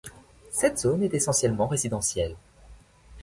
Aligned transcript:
Cette 0.49 0.79
zone 0.79 1.03
est 1.03 1.13
essentiellement 1.13 1.67
résidentielle. 1.67 2.35